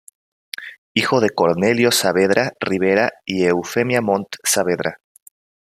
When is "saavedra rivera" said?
1.91-3.11